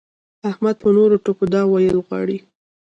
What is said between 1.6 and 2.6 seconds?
ويل غواړي.